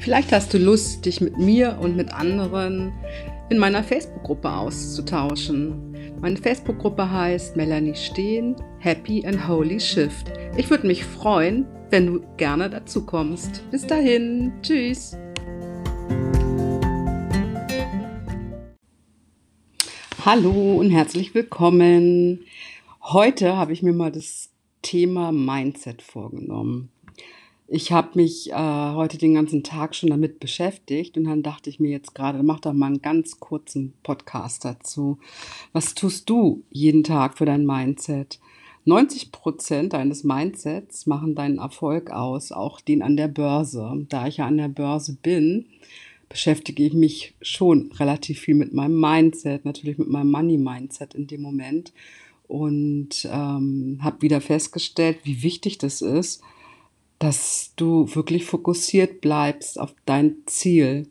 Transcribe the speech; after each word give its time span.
Vielleicht 0.00 0.32
hast 0.32 0.54
du 0.54 0.56
Lust, 0.56 1.04
dich 1.04 1.20
mit 1.20 1.36
mir 1.36 1.76
und 1.78 1.94
mit 1.94 2.10
anderen 2.10 2.90
in 3.50 3.58
meiner 3.58 3.84
Facebook-Gruppe 3.84 4.50
auszutauschen. 4.50 5.94
Meine 6.22 6.38
Facebook-Gruppe 6.38 7.10
heißt 7.10 7.54
Melanie 7.54 7.94
Steen, 7.94 8.56
Happy 8.78 9.26
and 9.26 9.46
Holy 9.46 9.78
Shift. 9.78 10.32
Ich 10.56 10.70
würde 10.70 10.86
mich 10.86 11.04
freuen, 11.04 11.66
wenn 11.90 12.06
du 12.06 12.20
gerne 12.38 12.70
dazu 12.70 13.04
kommst. 13.04 13.62
Bis 13.70 13.86
dahin, 13.86 14.54
tschüss. 14.62 15.18
Hallo 20.24 20.78
und 20.78 20.90
herzlich 20.90 21.34
willkommen. 21.34 22.40
Heute 23.02 23.54
habe 23.54 23.74
ich 23.74 23.82
mir 23.82 23.92
mal 23.92 24.10
das 24.10 24.48
Thema 24.80 25.30
Mindset 25.30 26.00
vorgenommen. 26.00 26.88
Ich 27.72 27.92
habe 27.92 28.10
mich 28.14 28.50
äh, 28.50 28.54
heute 28.54 29.16
den 29.16 29.34
ganzen 29.34 29.62
Tag 29.62 29.94
schon 29.94 30.10
damit 30.10 30.40
beschäftigt 30.40 31.16
und 31.16 31.22
dann 31.22 31.44
dachte 31.44 31.70
ich 31.70 31.78
mir 31.78 31.92
jetzt 31.92 32.16
gerade, 32.16 32.42
mach 32.42 32.58
doch 32.58 32.72
mal 32.72 32.86
einen 32.86 33.00
ganz 33.00 33.38
kurzen 33.38 33.92
Podcast 34.02 34.64
dazu. 34.64 35.18
Was 35.72 35.94
tust 35.94 36.28
du 36.28 36.64
jeden 36.72 37.04
Tag 37.04 37.38
für 37.38 37.44
dein 37.44 37.64
Mindset? 37.64 38.40
90 38.86 39.30
Prozent 39.30 39.92
deines 39.92 40.24
Mindsets 40.24 41.06
machen 41.06 41.36
deinen 41.36 41.58
Erfolg 41.58 42.10
aus, 42.10 42.50
auch 42.50 42.80
den 42.80 43.02
an 43.02 43.16
der 43.16 43.28
Börse. 43.28 44.04
Da 44.08 44.26
ich 44.26 44.38
ja 44.38 44.46
an 44.48 44.56
der 44.56 44.66
Börse 44.66 45.16
bin, 45.22 45.66
beschäftige 46.28 46.84
ich 46.84 46.92
mich 46.92 47.34
schon 47.40 47.92
relativ 47.92 48.40
viel 48.40 48.56
mit 48.56 48.74
meinem 48.74 48.98
Mindset, 48.98 49.64
natürlich 49.64 49.96
mit 49.96 50.08
meinem 50.08 50.32
Money-Mindset 50.32 51.14
in 51.14 51.28
dem 51.28 51.42
Moment 51.42 51.92
und 52.48 53.28
ähm, 53.30 54.00
habe 54.02 54.22
wieder 54.22 54.40
festgestellt, 54.40 55.18
wie 55.22 55.44
wichtig 55.44 55.78
das 55.78 56.02
ist, 56.02 56.42
dass 57.20 57.74
du 57.76 58.12
wirklich 58.14 58.46
fokussiert 58.46 59.20
bleibst 59.20 59.78
auf 59.78 59.94
dein 60.06 60.36
Ziel. 60.46 61.06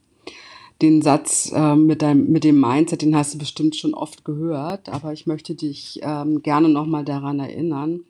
Den 0.82 1.02
Satz 1.02 1.52
äh, 1.54 1.76
mit, 1.76 2.02
deinem, 2.02 2.32
mit 2.32 2.44
dem 2.44 2.60
Mindset, 2.60 3.04
den 3.04 3.16
hast 3.16 3.36
du 3.36 3.38
bestimmt 3.38 3.76
schon 3.76 3.94
oft 3.94 4.26
gehört, 4.26 4.90
aber 4.90 5.14
ich 5.14 5.28
möchte 5.28 5.54
dich 5.54 6.00
ähm, 6.02 6.42
gerne 6.42 6.68
nochmal 6.68 7.06
daran 7.06 7.40
erinnern, 7.40 8.02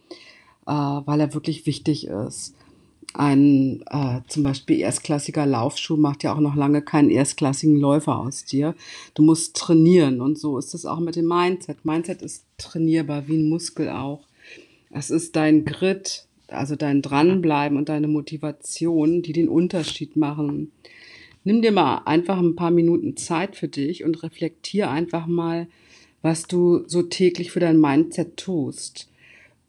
äh, 0.65 0.71
weil 0.71 1.19
er 1.19 1.33
wirklich 1.33 1.65
wichtig 1.65 2.07
ist. 2.07 2.55
Ein 3.15 3.83
äh, 3.89 4.21
zum 4.27 4.43
Beispiel 4.43 4.79
erstklassiger 4.79 5.45
Laufschuh 5.45 5.97
macht 5.97 6.23
ja 6.23 6.33
auch 6.33 6.39
noch 6.39 6.55
lange 6.55 6.81
keinen 6.81 7.09
erstklassigen 7.09 7.79
Läufer 7.79 8.19
aus 8.19 8.45
dir. 8.45 8.75
Du 9.13 9.23
musst 9.23 9.57
trainieren 9.57 10.21
und 10.21 10.37
so 10.37 10.57
ist 10.57 10.73
es 10.73 10.85
auch 10.85 10.99
mit 10.99 11.15
dem 11.15 11.27
Mindset. 11.27 11.83
Mindset 11.83 12.21
ist 12.21 12.45
trainierbar, 12.57 13.27
wie 13.27 13.37
ein 13.37 13.49
Muskel 13.49 13.89
auch. 13.89 14.21
Es 14.91 15.09
ist 15.09 15.35
dein 15.35 15.65
Grit, 15.65 16.27
also 16.51 16.75
dein 16.75 17.01
Dranbleiben 17.01 17.77
und 17.77 17.89
deine 17.89 18.07
Motivation, 18.07 19.21
die 19.21 19.33
den 19.33 19.49
Unterschied 19.49 20.15
machen. 20.15 20.71
Nimm 21.43 21.61
dir 21.61 21.71
mal 21.71 22.01
einfach 22.05 22.37
ein 22.37 22.55
paar 22.55 22.71
Minuten 22.71 23.15
Zeit 23.17 23.55
für 23.55 23.67
dich 23.67 24.03
und 24.03 24.21
reflektier 24.23 24.89
einfach 24.89 25.25
mal, 25.27 25.67
was 26.21 26.43
du 26.43 26.83
so 26.87 27.03
täglich 27.03 27.51
für 27.51 27.59
dein 27.59 27.79
Mindset 27.79 28.37
tust. 28.37 29.09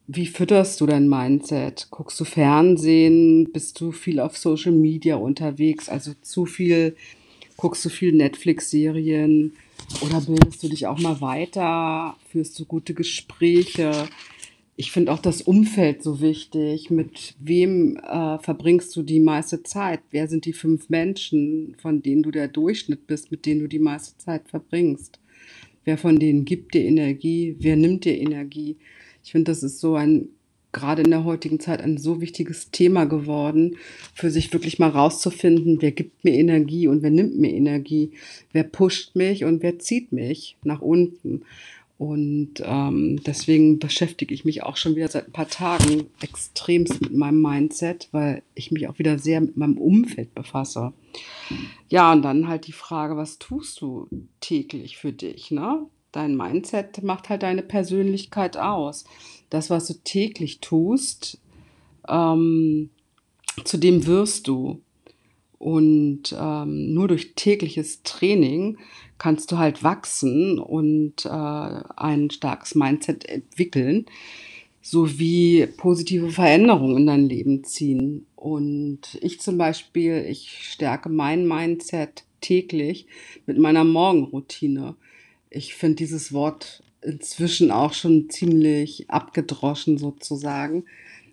Wie 0.06 0.27
fütterst 0.27 0.81
du 0.81 0.87
dein 0.87 1.09
Mindset? 1.09 1.87
Guckst 1.91 2.19
du 2.19 2.25
Fernsehen? 2.25 3.53
Bist 3.53 3.81
du 3.81 3.92
viel 3.92 4.19
auf 4.19 4.37
Social 4.37 4.72
Media 4.72 5.15
unterwegs? 5.15 5.89
Also 5.89 6.12
zu 6.22 6.47
viel, 6.47 6.97
guckst 7.56 7.84
du 7.84 7.89
viel 7.89 8.12
Netflix-Serien? 8.12 9.53
Oder 10.05 10.20
bildest 10.20 10.62
du 10.62 10.69
dich 10.69 10.89
auch 10.89 10.98
mal 10.98 11.20
weiter? 11.20 12.17
Führst 12.31 12.59
du 12.59 12.65
gute 12.65 12.94
Gespräche? 12.94 14.09
Ich 14.81 14.92
finde 14.92 15.12
auch 15.12 15.19
das 15.19 15.42
Umfeld 15.42 16.03
so 16.03 16.23
wichtig. 16.23 16.89
Mit 16.89 17.34
wem 17.39 17.98
äh, 17.98 18.39
verbringst 18.39 18.97
du 18.97 19.03
die 19.03 19.20
meiste 19.20 19.62
Zeit? 19.62 20.00
Wer 20.11 20.27
sind 20.27 20.47
die 20.47 20.55
fünf 20.55 20.89
Menschen, 20.89 21.77
von 21.83 22.00
denen 22.00 22.22
du 22.22 22.31
der 22.31 22.48
Durchschnitt 22.48 23.06
bist, 23.06 23.31
mit 23.31 23.45
denen 23.45 23.61
du 23.61 23.67
die 23.67 23.78
meiste 23.78 24.16
Zeit 24.16 24.49
verbringst? 24.49 25.21
Wer 25.84 25.99
von 25.99 26.19
denen 26.19 26.47
gibt 26.47 26.72
dir 26.72 26.82
Energie? 26.82 27.56
Wer 27.59 27.77
nimmt 27.77 28.06
dir 28.06 28.16
Energie? 28.16 28.78
Ich 29.22 29.32
finde, 29.32 29.50
das 29.50 29.62
ist 29.62 29.81
so 29.81 29.97
ein, 29.97 30.31
gerade 30.72 31.03
in 31.03 31.10
der 31.10 31.25
heutigen 31.25 31.60
Zeit, 31.60 31.83
ein 31.83 31.99
so 31.99 32.22
wichtiges 32.22 32.71
Thema 32.71 33.04
geworden, 33.04 33.77
für 34.15 34.31
sich 34.31 34.50
wirklich 34.50 34.78
mal 34.78 34.88
rauszufinden, 34.88 35.83
wer 35.83 35.93
gibt 35.93 36.25
mir 36.25 36.33
Energie 36.33 36.88
und 36.88 37.03
wer 37.03 37.10
nimmt 37.10 37.38
mir 37.38 37.53
Energie? 37.53 38.12
Wer 38.53 38.65
pusht 38.65 39.15
mich 39.15 39.44
und 39.44 39.62
wer 39.62 39.78
zieht 39.78 40.10
mich 40.10 40.56
nach 40.65 40.81
unten? 40.81 41.43
Und 42.00 42.62
ähm, 42.65 43.21
deswegen 43.27 43.78
beschäftige 43.78 44.33
ich 44.33 44.47
mich 44.47 44.62
auch 44.62 44.78
schon 44.78 44.97
wieder 44.97 45.09
seit 45.09 45.27
ein 45.27 45.33
paar 45.33 45.50
Tagen 45.50 46.06
extremst 46.22 47.03
mit 47.03 47.12
meinem 47.12 47.43
Mindset, 47.43 48.09
weil 48.11 48.43
ich 48.55 48.71
mich 48.71 48.88
auch 48.88 48.99
wieder 48.99 49.19
sehr 49.19 49.43
mit 49.43 49.59
meinem 49.59 49.77
Umfeld 49.77 50.34
befasse. 50.34 50.94
Ja, 51.91 52.10
und 52.10 52.22
dann 52.22 52.49
halt 52.49 52.66
die 52.66 52.72
Frage, 52.72 53.19
was 53.19 53.39
tust 53.39 53.83
du 53.83 54.09
täglich 54.41 54.97
für 54.97 55.12
dich? 55.12 55.50
Ne? 55.50 55.84
Dein 56.10 56.39
Mindset 56.39 57.03
macht 57.03 57.28
halt 57.28 57.43
deine 57.43 57.60
Persönlichkeit 57.62 58.56
aus. 58.56 59.05
Das, 59.50 59.69
was 59.69 59.87
du 59.87 59.93
täglich 60.03 60.60
tust, 60.60 61.39
ähm, 62.09 62.89
zu 63.62 63.77
dem 63.77 64.06
wirst 64.06 64.49
du. 64.49 64.81
Und 65.60 66.34
ähm, 66.41 66.94
nur 66.94 67.06
durch 67.06 67.34
tägliches 67.34 68.03
Training 68.03 68.78
kannst 69.19 69.53
du 69.53 69.59
halt 69.59 69.84
wachsen 69.84 70.59
und 70.59 71.26
äh, 71.26 71.28
ein 71.28 72.31
starkes 72.31 72.75
Mindset 72.75 73.26
entwickeln, 73.26 74.06
sowie 74.81 75.69
positive 75.76 76.31
Veränderungen 76.31 76.97
in 76.97 77.06
dein 77.06 77.28
Leben 77.28 77.62
ziehen. 77.62 78.25
Und 78.37 79.19
ich 79.21 79.43
zum 79.43 79.59
Beispiel, 79.59 80.25
ich 80.26 80.60
stärke 80.62 81.10
mein 81.10 81.47
Mindset 81.47 82.25
täglich 82.41 83.06
mit 83.44 83.59
meiner 83.59 83.84
Morgenroutine. 83.84 84.97
Ich 85.50 85.75
finde 85.75 85.97
dieses 85.97 86.32
Wort 86.32 86.82
inzwischen 87.03 87.71
auch 87.71 87.92
schon 87.92 88.31
ziemlich 88.31 89.10
abgedroschen 89.10 89.98
sozusagen. 89.98 90.84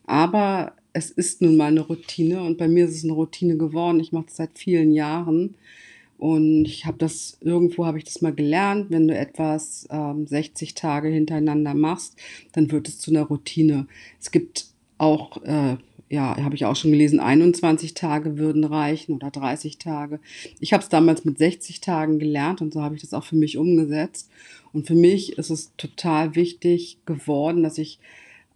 Aber 0.05 0.73
es 0.97 1.11
ist 1.11 1.41
nun 1.41 1.55
mal 1.57 1.67
eine 1.67 1.81
Routine 1.81 2.41
und 2.41 2.57
bei 2.57 2.67
mir 2.67 2.85
ist 2.85 2.95
es 2.95 3.03
eine 3.03 3.13
Routine 3.13 3.55
geworden. 3.55 3.99
Ich 3.99 4.11
mache 4.11 4.25
das 4.25 4.37
seit 4.37 4.57
vielen 4.57 4.91
Jahren 4.91 5.55
und 6.17 6.65
ich 6.65 6.87
habe 6.87 6.97
das 6.97 7.37
irgendwo 7.41 7.85
habe 7.85 7.99
ich 7.99 8.03
das 8.03 8.23
mal 8.23 8.33
gelernt, 8.33 8.87
wenn 8.89 9.07
du 9.07 9.15
etwas 9.15 9.87
ähm, 9.91 10.25
60 10.25 10.73
Tage 10.73 11.09
hintereinander 11.09 11.75
machst, 11.75 12.17
dann 12.53 12.71
wird 12.71 12.87
es 12.87 12.99
zu 12.99 13.11
einer 13.11 13.23
Routine. 13.23 13.85
Es 14.19 14.31
gibt 14.31 14.65
auch 14.97 15.43
äh, 15.43 15.77
ja, 16.09 16.37
habe 16.41 16.55
ich 16.55 16.65
auch 16.65 16.75
schon 16.75 16.91
gelesen, 16.91 17.19
21 17.19 17.93
Tage 17.93 18.37
würden 18.37 18.63
reichen 18.63 19.13
oder 19.13 19.29
30 19.29 19.77
Tage. 19.77 20.19
Ich 20.59 20.73
habe 20.73 20.81
es 20.81 20.89
damals 20.89 21.25
mit 21.25 21.37
60 21.37 21.81
Tagen 21.81 22.17
gelernt 22.17 22.61
und 22.61 22.73
so 22.73 22.81
habe 22.81 22.95
ich 22.95 23.01
das 23.01 23.13
auch 23.13 23.25
für 23.25 23.35
mich 23.35 23.57
umgesetzt. 23.57 24.31
Und 24.73 24.87
für 24.87 24.95
mich 24.95 25.37
ist 25.37 25.49
es 25.49 25.73
total 25.75 26.35
wichtig 26.35 26.97
geworden, 27.05 27.61
dass 27.61 27.77
ich 27.77 27.99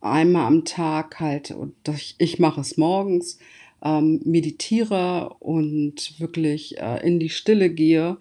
einmal 0.01 0.47
am 0.47 0.65
Tag 0.65 1.19
halt, 1.19 1.51
und 1.51 1.73
ich, 1.87 2.15
ich 2.17 2.39
mache 2.39 2.61
es 2.61 2.77
morgens, 2.77 3.39
ähm, 3.83 4.21
meditiere 4.25 5.35
und 5.39 6.19
wirklich 6.19 6.77
äh, 6.79 7.05
in 7.05 7.19
die 7.19 7.29
Stille 7.29 7.69
gehe 7.69 8.17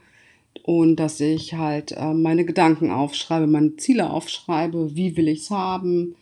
und 0.62 0.96
dass 0.96 1.20
ich 1.20 1.54
halt 1.54 1.92
äh, 1.92 2.12
meine 2.14 2.44
Gedanken 2.44 2.90
aufschreibe, 2.90 3.46
meine 3.46 3.76
Ziele 3.76 4.10
aufschreibe, 4.10 4.94
wie 4.94 5.16
will 5.16 5.28
ich 5.28 5.40
es 5.40 5.50
haben, 5.50 6.16